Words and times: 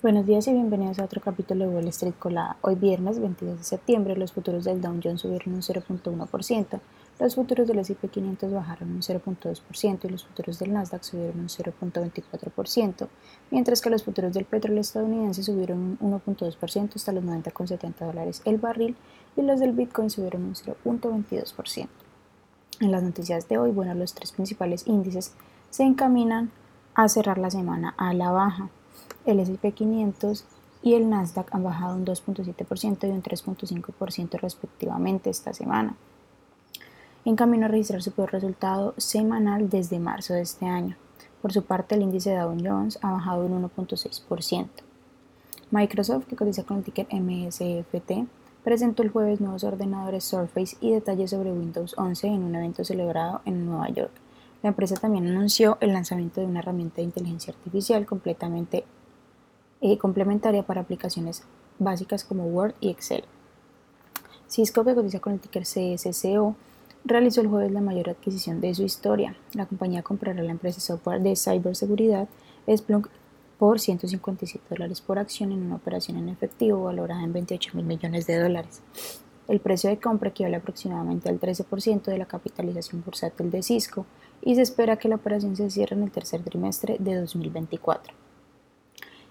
Buenos 0.00 0.26
días 0.26 0.46
y 0.46 0.52
bienvenidos 0.52 1.00
a 1.00 1.04
otro 1.06 1.20
capítulo 1.20 1.66
de 1.66 1.74
Wall 1.74 1.88
Street 1.88 2.14
Colada. 2.16 2.56
Hoy 2.60 2.76
viernes 2.76 3.18
22 3.18 3.58
de 3.58 3.64
septiembre 3.64 4.16
los 4.16 4.32
futuros 4.32 4.62
del 4.62 4.80
Dow 4.80 5.00
Jones 5.02 5.22
subieron 5.22 5.54
un 5.54 5.60
0.1%, 5.60 6.80
los 7.18 7.34
futuros 7.34 7.66
del 7.66 7.80
S&P 7.80 8.06
500 8.06 8.52
bajaron 8.52 8.92
un 8.92 9.00
0.2% 9.00 10.04
y 10.04 10.08
los 10.08 10.24
futuros 10.24 10.60
del 10.60 10.72
Nasdaq 10.72 11.02
subieron 11.02 11.40
un 11.40 11.48
0.24%, 11.48 13.08
mientras 13.50 13.80
que 13.80 13.90
los 13.90 14.04
futuros 14.04 14.32
del 14.34 14.44
petróleo 14.44 14.82
estadounidense 14.82 15.42
subieron 15.42 15.98
un 15.98 16.12
1.2% 16.12 16.94
hasta 16.94 17.10
los 17.10 17.24
90,70 17.24 18.06
dólares 18.06 18.42
el 18.44 18.58
barril 18.58 18.96
y 19.36 19.42
los 19.42 19.58
del 19.58 19.72
Bitcoin 19.72 20.10
subieron 20.10 20.44
un 20.44 20.54
0.22%. 20.54 21.88
En 22.82 22.92
las 22.92 23.02
noticias 23.02 23.48
de 23.48 23.58
hoy, 23.58 23.72
bueno, 23.72 23.94
los 23.94 24.14
tres 24.14 24.30
principales 24.30 24.86
índices 24.86 25.34
se 25.70 25.82
encaminan 25.82 26.52
a 26.94 27.08
cerrar 27.08 27.38
la 27.38 27.50
semana 27.50 27.94
a 27.98 28.14
la 28.14 28.30
baja 28.30 28.70
el 29.32 29.40
S&P 29.40 29.72
500 29.72 30.44
y 30.82 30.94
el 30.94 31.10
Nasdaq 31.10 31.54
han 31.54 31.64
bajado 31.64 31.96
un 31.96 32.04
2.7% 32.06 33.08
y 33.08 33.10
un 33.10 33.22
3.5% 33.22 34.40
respectivamente 34.40 35.30
esta 35.30 35.52
semana, 35.52 35.96
en 37.24 37.36
camino 37.36 37.66
a 37.66 37.68
registrar 37.68 38.02
su 38.02 38.12
peor 38.12 38.32
resultado 38.32 38.94
semanal 38.96 39.68
desde 39.68 39.98
marzo 39.98 40.34
de 40.34 40.42
este 40.42 40.66
año. 40.66 40.96
Por 41.42 41.52
su 41.52 41.62
parte, 41.62 41.94
el 41.94 42.02
índice 42.02 42.34
Dow 42.34 42.56
Jones 42.62 42.98
ha 43.02 43.12
bajado 43.12 43.44
un 43.44 43.62
1.6%. 43.62 44.68
Microsoft, 45.70 46.26
que 46.26 46.36
cotiza 46.36 46.64
con 46.64 46.78
el 46.78 46.84
ticker 46.84 47.06
MSFT, 47.12 48.26
presentó 48.64 49.02
el 49.02 49.10
jueves 49.10 49.40
nuevos 49.40 49.64
ordenadores 49.64 50.24
Surface 50.24 50.76
y 50.80 50.92
detalles 50.92 51.30
sobre 51.30 51.52
Windows 51.52 51.94
11 51.96 52.26
en 52.26 52.42
un 52.42 52.54
evento 52.54 52.84
celebrado 52.84 53.40
en 53.44 53.66
Nueva 53.66 53.88
York. 53.90 54.12
La 54.62 54.70
empresa 54.70 54.96
también 54.96 55.28
anunció 55.28 55.78
el 55.80 55.92
lanzamiento 55.92 56.40
de 56.40 56.46
una 56.46 56.60
herramienta 56.60 56.96
de 56.96 57.02
inteligencia 57.02 57.52
artificial 57.52 58.06
completamente 58.06 58.84
eh, 59.80 59.98
complementaria 59.98 60.62
para 60.62 60.80
aplicaciones 60.80 61.42
básicas 61.78 62.24
como 62.24 62.46
Word 62.46 62.74
y 62.80 62.90
Excel. 62.90 63.24
Cisco, 64.48 64.84
que 64.84 64.94
cotiza 64.94 65.20
con 65.20 65.34
el 65.34 65.40
ticker 65.40 65.64
CSCO, 65.64 66.56
realizó 67.04 67.40
el 67.40 67.48
jueves 67.48 67.72
la 67.72 67.80
mayor 67.80 68.10
adquisición 68.10 68.60
de 68.60 68.74
su 68.74 68.82
historia. 68.82 69.36
La 69.54 69.66
compañía 69.66 70.02
comprará 70.02 70.42
la 70.42 70.50
empresa 70.50 70.80
software 70.80 71.20
de 71.22 71.36
ciberseguridad 71.36 72.28
Splunk 72.74 73.08
por 73.58 73.80
157 73.80 74.64
dólares 74.70 75.00
por 75.00 75.18
acción 75.18 75.52
en 75.52 75.62
una 75.62 75.76
operación 75.76 76.16
en 76.16 76.28
efectivo 76.28 76.84
valorada 76.84 77.22
en 77.22 77.32
28 77.32 77.70
mil 77.74 77.84
millones 77.84 78.26
de 78.26 78.38
dólares. 78.38 78.82
El 79.48 79.60
precio 79.60 79.90
de 79.90 79.98
compra 79.98 80.28
equivale 80.28 80.56
aproximadamente 80.56 81.28
al 81.28 81.40
13% 81.40 82.02
de 82.02 82.18
la 82.18 82.26
capitalización 82.26 83.02
bursátil 83.04 83.50
de 83.50 83.62
Cisco 83.62 84.06
y 84.42 84.54
se 84.54 84.62
espera 84.62 84.96
que 84.96 85.08
la 85.08 85.16
operación 85.16 85.56
se 85.56 85.70
cierre 85.70 85.96
en 85.96 86.04
el 86.04 86.10
tercer 86.10 86.42
trimestre 86.42 86.96
de 86.98 87.16
2024. 87.16 88.27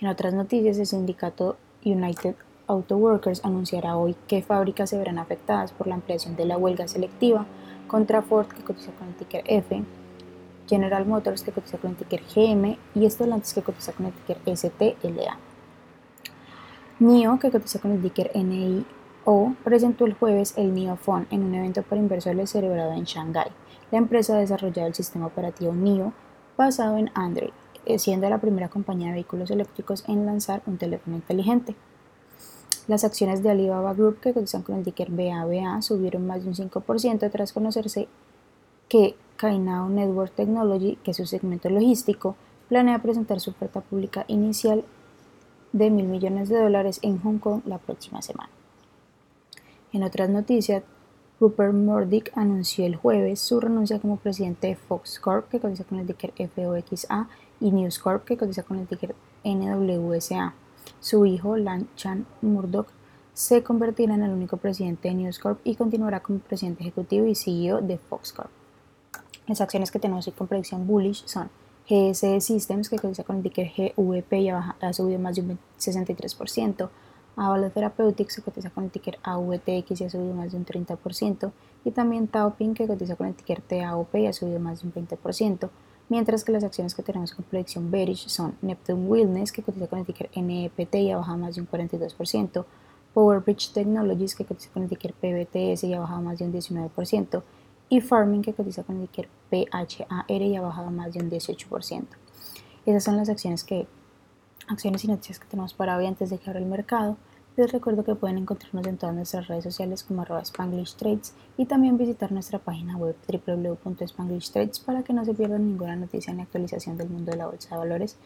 En 0.00 0.06
otras 0.06 0.32
noticias, 0.32 0.78
el 0.78 0.86
sindicato 0.86 1.56
United 1.84 2.36
Auto 2.68 2.96
Workers 2.96 3.44
anunciará 3.44 3.96
hoy 3.96 4.14
que 4.28 4.42
fábricas 4.42 4.90
se 4.90 4.98
verán 4.98 5.18
afectadas 5.18 5.72
por 5.72 5.88
la 5.88 5.96
ampliación 5.96 6.36
de 6.36 6.44
la 6.44 6.56
huelga 6.56 6.86
selectiva 6.86 7.46
contra 7.88 8.22
Ford, 8.22 8.46
que 8.46 8.62
cotiza 8.62 8.92
con 8.92 9.08
el 9.08 9.14
ticker 9.14 9.42
F, 9.46 9.82
General 10.68 11.04
Motors, 11.04 11.42
que 11.42 11.50
cotiza 11.50 11.78
con 11.78 11.90
el 11.90 11.96
ticker 11.96 12.22
GM, 12.32 12.78
y 12.94 13.10
Stellantis, 13.10 13.54
que 13.54 13.62
cotiza 13.62 13.92
con 13.92 14.06
el 14.06 14.12
ticker 14.12 14.38
STLA. 14.56 15.36
NIO, 17.00 17.38
que 17.40 17.50
cotiza 17.50 17.80
con 17.80 17.90
el 17.90 18.00
ticker 18.00 18.30
NIO, 18.36 19.56
presentó 19.64 20.06
el 20.06 20.14
jueves 20.14 20.54
el 20.56 20.74
NIO 20.74 20.94
Phone 20.94 21.26
en 21.30 21.42
un 21.42 21.54
evento 21.56 21.82
para 21.82 22.00
inversores 22.00 22.50
celebrado 22.50 22.92
en 22.92 23.02
Shanghái. 23.02 23.50
La 23.90 23.98
empresa 23.98 24.36
ha 24.36 24.38
desarrollado 24.38 24.86
el 24.86 24.94
sistema 24.94 25.26
operativo 25.26 25.72
NIO 25.72 26.12
basado 26.56 26.98
en 26.98 27.10
Android 27.14 27.50
siendo 27.96 28.28
la 28.28 28.40
primera 28.40 28.68
compañía 28.68 29.08
de 29.08 29.14
vehículos 29.14 29.50
eléctricos 29.50 30.04
en 30.08 30.26
lanzar 30.26 30.62
un 30.66 30.76
teléfono 30.76 31.16
inteligente. 31.16 31.74
Las 32.88 33.04
acciones 33.04 33.42
de 33.42 33.50
Alibaba 33.50 33.94
Group, 33.94 34.20
que 34.20 34.32
cotizan 34.32 34.62
con 34.62 34.76
el 34.76 34.84
ticker 34.84 35.10
BABA, 35.10 35.82
subieron 35.82 36.26
más 36.26 36.42
de 36.42 36.48
un 36.48 36.54
5% 36.54 37.30
tras 37.30 37.52
conocerse 37.52 38.08
que 38.88 39.14
Kainao 39.36 39.88
Network 39.88 40.34
Technology, 40.34 40.96
que 41.04 41.12
es 41.12 41.16
su 41.16 41.26
segmento 41.26 41.68
logístico, 41.70 42.36
planea 42.68 43.00
presentar 43.00 43.40
su 43.40 43.50
oferta 43.50 43.80
pública 43.80 44.24
inicial 44.28 44.84
de 45.72 45.90
mil 45.90 46.06
millones 46.06 46.48
de 46.48 46.60
dólares 46.60 46.98
en 47.02 47.18
Hong 47.20 47.38
Kong 47.38 47.62
la 47.66 47.78
próxima 47.78 48.22
semana. 48.22 48.50
En 49.92 50.02
otras 50.02 50.28
noticias, 50.28 50.82
Rupert 51.40 51.72
Murdoch 51.72 52.30
anunció 52.34 52.84
el 52.84 52.96
jueves 52.96 53.40
su 53.40 53.60
renuncia 53.60 54.00
como 54.00 54.16
presidente 54.16 54.66
de 54.66 54.76
Fox 54.76 55.20
Corp, 55.20 55.48
que 55.48 55.60
cotiza 55.60 55.84
con 55.84 55.98
el 56.00 56.06
ticker 56.06 56.32
FOXA, 56.48 57.28
y 57.60 57.70
News 57.70 57.98
Corp, 57.98 58.24
que 58.24 58.36
cotiza 58.36 58.62
con 58.64 58.78
el 58.78 58.86
ticker 58.86 59.14
NWSA. 59.44 60.54
Su 61.00 61.26
hijo, 61.26 61.56
Lan 61.56 61.88
Chan 61.96 62.26
Murdoch, 62.42 62.88
se 63.34 63.62
convertirá 63.62 64.14
en 64.14 64.24
el 64.24 64.32
único 64.32 64.56
presidente 64.56 65.08
de 65.08 65.14
News 65.14 65.38
Corp 65.38 65.60
y 65.62 65.76
continuará 65.76 66.20
como 66.20 66.40
presidente 66.40 66.82
ejecutivo 66.82 67.24
y 67.26 67.36
CEO 67.36 67.80
de 67.82 67.98
Fox 67.98 68.32
Corp. 68.32 68.50
Las 69.46 69.60
acciones 69.60 69.92
que 69.92 70.00
tenemos 70.00 70.26
hoy 70.26 70.32
con 70.32 70.48
predicción 70.48 70.86
bullish 70.86 71.24
son 71.24 71.50
GSE 71.88 72.40
Systems, 72.40 72.88
que 72.88 72.98
cotiza 72.98 73.22
con 73.22 73.36
el 73.36 73.42
ticker 73.42 73.70
GVP 73.76 74.40
y 74.40 74.48
ha, 74.50 74.92
subido 74.92 75.18
más 75.20 75.36
de 75.36 75.42
un 75.42 75.58
63%. 75.78 76.88
Avalo 77.38 77.70
Therapeutics, 77.70 78.36
que 78.36 78.42
cotiza 78.42 78.70
con 78.70 78.84
el 78.84 78.90
ticker 78.90 79.18
AVTX 79.22 80.00
y 80.00 80.04
ha 80.04 80.10
subido 80.10 80.34
más 80.34 80.50
de 80.50 80.58
un 80.58 80.66
30%, 80.66 81.52
y 81.84 81.90
también 81.92 82.26
Taopin, 82.26 82.74
que 82.74 82.86
cotiza 82.86 83.16
con 83.16 83.28
el 83.28 83.34
ticker 83.34 83.62
TAOP 83.62 84.14
y 84.16 84.26
ha 84.26 84.32
subido 84.32 84.58
más 84.58 84.82
de 84.82 84.88
un 84.88 84.94
20%, 84.94 85.70
mientras 86.08 86.44
que 86.44 86.52
las 86.52 86.64
acciones 86.64 86.94
que 86.94 87.02
tenemos 87.02 87.32
con 87.32 87.44
predicción 87.44 87.90
bearish 87.90 88.28
son 88.28 88.56
Neptune 88.60 89.06
Wellness, 89.06 89.52
que 89.52 89.62
cotiza 89.62 89.86
con 89.86 90.00
el 90.00 90.06
ticker 90.06 90.28
NEPT 90.34 90.94
y 90.96 91.10
ha 91.12 91.18
bajado 91.18 91.38
más 91.38 91.54
de 91.54 91.60
un 91.60 91.68
42%, 91.68 92.64
PowerBridge 93.14 93.72
Technologies, 93.72 94.34
que 94.34 94.44
cotiza 94.44 94.70
con 94.72 94.82
el 94.82 94.88
ticker 94.88 95.14
PBTS 95.14 95.84
y 95.84 95.94
ha 95.94 96.00
bajado 96.00 96.20
más 96.22 96.38
de 96.38 96.44
un 96.44 96.52
19%, 96.52 97.42
y 97.88 98.00
Farming, 98.00 98.42
que 98.42 98.52
cotiza 98.52 98.82
con 98.82 99.00
el 99.00 99.08
ticker 99.08 99.28
PHAR 99.50 100.42
y 100.42 100.56
ha 100.56 100.60
bajado 100.60 100.90
más 100.90 101.14
de 101.14 101.20
un 101.20 101.30
18%. 101.30 102.04
Esas 102.84 103.04
son 103.04 103.16
las 103.16 103.28
acciones 103.28 103.64
que 103.64 103.86
acciones 104.68 105.04
y 105.04 105.08
noticias 105.08 105.38
que 105.38 105.46
tenemos 105.46 105.74
para 105.74 105.96
hoy 105.96 106.06
antes 106.06 106.30
de 106.30 106.38
que 106.38 106.50
abra 106.50 106.60
el 106.60 106.66
mercado. 106.66 107.16
Les 107.56 107.72
recuerdo 107.72 108.04
que 108.04 108.14
pueden 108.14 108.38
encontrarnos 108.38 108.86
en 108.86 108.98
todas 108.98 109.16
nuestras 109.16 109.48
redes 109.48 109.64
sociales 109.64 110.04
como 110.04 110.22
arroba 110.22 110.42
Spanglish 110.42 110.94
Trades 110.94 111.34
y 111.56 111.66
también 111.66 111.98
visitar 111.98 112.30
nuestra 112.30 112.60
página 112.60 112.96
web 112.96 113.16
www.spanglishtrades 113.26 114.78
para 114.78 115.02
que 115.02 115.12
no 115.12 115.24
se 115.24 115.34
pierdan 115.34 115.66
ninguna 115.66 115.96
noticia 115.96 116.32
ni 116.32 116.42
actualización 116.42 116.96
del 116.96 117.08
mundo 117.08 117.32
de 117.32 117.38
la 117.38 117.46
bolsa 117.46 117.70
de 117.70 117.78
valores, 117.78 118.16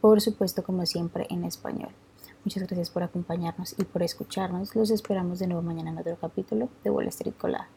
por 0.00 0.20
supuesto 0.20 0.64
como 0.64 0.84
siempre 0.86 1.26
en 1.30 1.44
español. 1.44 1.90
Muchas 2.44 2.64
gracias 2.64 2.90
por 2.90 3.02
acompañarnos 3.02 3.74
y 3.78 3.84
por 3.84 4.02
escucharnos. 4.02 4.74
Los 4.74 4.90
esperamos 4.90 5.38
de 5.38 5.46
nuevo 5.46 5.62
mañana 5.62 5.90
en 5.90 5.98
otro 5.98 6.16
capítulo 6.16 6.68
de 6.82 6.90
Wall 6.90 7.06
Street 7.08 7.34
Colada. 7.38 7.68